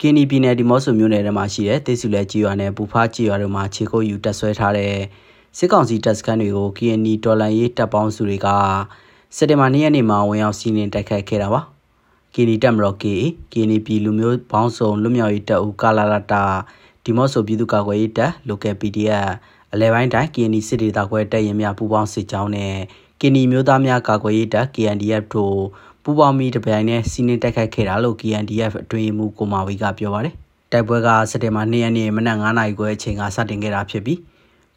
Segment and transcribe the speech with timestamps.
[0.00, 4.94] ကင်းနီပြည်နယ်ဒီမော့ဆိုမြို့နယ်ထဲမှာရှိတဲ့တေစုလဲကြီးရွာနဲ့ပူဖားကြီးရွာတို့မှာခြေကုပ်ယူတက်ဆွဲထားတဲ့
[5.58, 8.48] စစ်ကောင်စီတပ်စခန်းတွေကို KNI တော်လန်ရေးတပ်ပေါင်းစုတွေက
[9.36, 11.60] စက်တင်ဘာ၂ရက်နေ့မှာဝင်ရောက်စီးနင်းတိုက်ခိုက်ခဲ့တာပါ။
[12.34, 13.18] KNI တပ်မတော် KA
[13.52, 16.44] KNI ပြည်လူမျိုးဘောင်းစုံလွတ်မြောက်ရေးတပ်ဦးကာလာလာတာ
[17.04, 19.28] ဒီမော့ဆိုပြည်သူ့ကာကွယ်ရေးတပ် local PDF
[19.72, 22.74] အလဲပိုင်းတိုင်း KNI စစ်ဒေသခွဲတပ်ရင်များပူးပေါင်းစစ်ကြောင်းနဲ့
[23.20, 25.58] KNI မျိုးသားများကာကွယ်ရေးတပ် KNDF တို့
[26.06, 30.34] ပူးပေါင်းပြီးတပြိုင်နက်စီးနင်းတိုက်ခိုက်ခဲ့တာလို့ KNDF အတွင်းမှုကိုမာဝီကပြောပါတယ်။
[30.72, 34.18] တိုက်ပွဲကစက်တင်ဘာ2ရက်နေ့မနက်9:00နာရီခွဲအချိန်ကစတင်ခဲ့တာဖြစ်ပြီး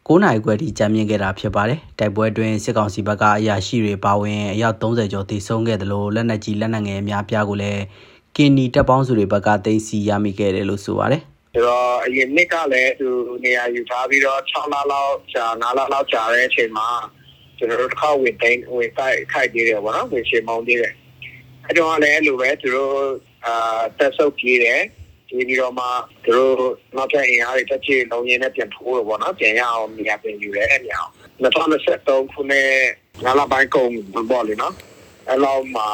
[0.06, 7.82] 9နာရီခွဲထိကြာမြင့်ခဲ့တာဖြစ်ပါတယ်။တိုက်ပွဲအတွင်းစစ်ကောင်စီဘက်ကအရာရှိတွေပါဝင်အယောက်30ကျော်သေဆုံးခဲ့တယ်လို့လက်နက်ကြီးလက်နက်ငယ်အများပြားကိုလည်း
[8.36, 11.22] ကင်နီတပ်ပေါင်းစုတွေဘက်ကသိမ်းဆီးရမိခဲ့တယ်လို့ဆိုပါတယ်။
[11.54, 13.08] ဆိုတော့အရင်နှစ်ကလည်းသူ
[13.44, 16.88] နေရာယူထားပြီးတော့6လလောက်ကြာ9လလောက်ကြာတဲ့အချိန်မှာ
[17.58, 20.92] ကျွန်တော်တို့တစ်ခါဝင်တိုင်းဝင်တိုက်ခိုက်သေးတယ်ပေါ့နော်ဝင်ရှင်မောင်းသေးတယ်
[21.68, 22.96] အဲတော့လည်းအဲ့လိုပဲသူတို့
[23.46, 24.80] အာတက်ဆုပ်ပြေးတယ်
[25.28, 25.86] ဒီပြီးတော့မှ
[26.24, 26.56] သူတို့
[26.96, 31.10] နောက်ထပ်အင်အားတွေတက်ချေလုံးရင်းနဲ့ပြန်ထိုးတော့ဗောနော်ပြန်ရအောင်နေရာပြန်ယူတယ်အဲ့ညအောင်
[31.42, 32.70] 2023ခုနှစ်
[33.24, 33.90] ငါးလပိုင်းကုန်
[34.30, 34.74] ပေါ့လေနော်
[35.29, 35.89] အဲ့လောက်မှာ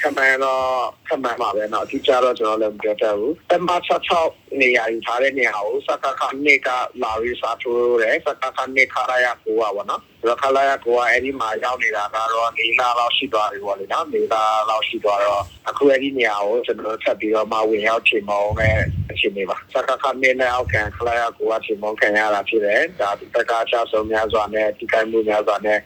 [0.00, 0.66] ခမန်တော့
[1.08, 3.70] ခမန်ပါပဲเนาะအထူးကြတော့ကျွန်တော်လည်းမပြောတတ်ဘူးတမ
[4.10, 6.68] 66နေရာယူထားတဲ့နေရာကိုစကခနေက
[7.02, 18.76] လာပြီးစားထိုးတယ်စကခနေခရရကိုပါဘောနော်ဆိုတော့ခလာရကိုကအဲ့ဒီမှာရောက်နေတာကတော့နေလာလောက်ရှိသွားပြီပေါ့လေနော်နေလာလောက်ရှိသွားတော့အခုအဲ့ဒီနေရာကိုကျွန်တော်ထပ်ပြီးတော့မှဝင်ရောက်ချိန်မောင်းနဲ့
[19.10, 25.78] အချိန်နေပါစကခနေနဲ့အောက်ခံခလာရကိုကချိန်မောင်းခံရတာဖြစ်တယ်ဒါဒီတက္ကချဆုံးများစွာနဲ့ဒီကိုင်းမှုများစွာနဲ့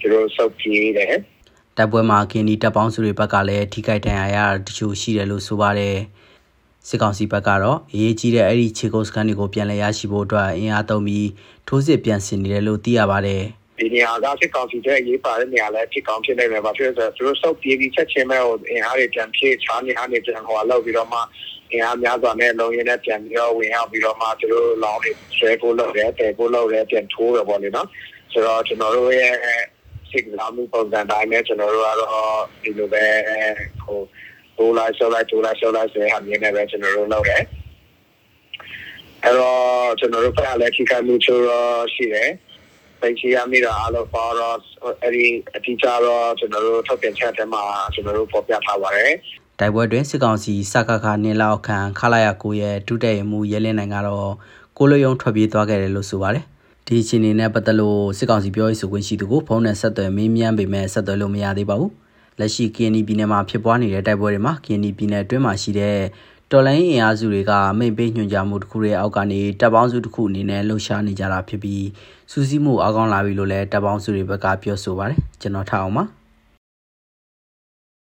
[0.00, 1.14] သူတို့စုပ်ပြေးတယ်
[1.77, 4.37] တိုက်ပွဲမှာကင်းဒီတပ်ပေါင်းစုတွေဘက်ကလည်းထိခိုက်ဒဏ်ရာရ
[4.67, 5.97] တချို့ရှိတယ်လို့ဆိုပါတယ်
[6.87, 11.29] စစ်ကောင်စီဘက်ကတော့အရေးကြီးတဲ့အဲ့ဒီခြေကုပ်စခန်းတွေကိုပြန်လည်ရရှိဖို့အတွက်အင်အားသုံးပြီး
[11.67, 13.43] ထိုးစစ်ပြန်ဆင်နေတယ်လို့သိရပါတယ်
[13.79, 21.19] ဒီနေရာကစစ်ကောင်စီရဲ့ရေးပါတဲ့နေရာလဲဖြစ်ကောင်းဖြစ်နေတယ်ဘာဖြစ်လဲဆိုတော့သူတို့စုပ်ပြေးပြီးချက်ချင်းမဲ့ဟိုအင်အားတွေပြန်ဖြည့်ချားနေအားတွေပြန်ဟိုလောက်ပြီးတော့မှ
[21.71, 27.87] အင်အားများစွာနဲ့လုံရင်းနဲ့ပြန်ပြီးတော့ဝင်ရောက်ပြီးတော့မှသူတို့လောင်းတွေဆွဲဖို့လုပ်တယ်တဲဖို့လုပ်တယ်ပြန်ထိုးတယ်ပေါ့လေနော်
[28.31, 29.33] ဆိုတော့ကျွန်တော်တို့ရဲ့
[30.15, 33.05] စိတ်ကစားမှုပုံစံတိုင်းနဲ့ကျွန်တော်တို့ကတော့ဒီလိုပဲ
[33.83, 33.99] ဟို
[34.57, 37.43] ဒိုလာဆောလိုက်ဒိုလာဆောလိုက်ဆိုတဲ့ဟာမျိုးနဲ့ပဲကျွန်တော်တို့လုပ်တယ်
[39.23, 42.31] အဲ့တော့ကျွန်တော်တို့ကလည်းခိကမှုချိုးတော့ရှိတယ်
[43.01, 44.57] ပိတ်ချရမိတာအလို့ပေါ်တော့
[45.03, 49.13] အဲ့ဒီအတိအကျတော့ကျွန်တော်တို့ထုတ်ပြန်ချက်ထဲမှာကျွန်တော်တို့ပေါ်ပြထားပါတယ်
[49.59, 54.31] တိုက်ပွဲတွင်စစ်ကောင်စီစကခနင်းလောက်ခံခလာရကိုရဲ့ဒုတက်ရမှုရဲလင်းနိုင်ကတော့
[54.77, 56.45] ကိုလိုယုံထွက်ပြေးသွားခဲ့တယ်လို့ဆိုပါတယ်
[56.87, 61.91] ဒီအခြေအနေနဲ့ပတ်သက်လို့စစ်ကောင်စီပြောရေးဆိုခွင့်ရှိသူကိုဖုန်းနဲ့ဆက်သွယ်မေးမြန်းပေမဲ့ဆက်သွယ်လို့မရသေးပါဘူး
[62.39, 65.97] လက်ရှိ KNY ပြည်နယ်မှာဖြစ်ပွားနေတဲ့တိုက်ပွဲတွေမှာ KNY ပြည်နယ်အတွင်းမှာရှိတဲ့
[66.51, 71.85] တော်လိုင်းအင်အားစုတွေကမိန့်ပေးညွှန်ကြားမှုတစ်ခုရဲ့အောက်ကနေတပ်ပေါင်းစုတစ်ခုအနေနဲ့လှုပ်ရှားနေကြတာဖြစ်ပြီး
[72.31, 76.03] စူးစီးမှုအကောင်းလာပြီလို့လည်းတပ်ပေါင်းစုတွေဘက်ကပြောဆိုပါတယ်ကျွန်တော်ထားအောင်ပါ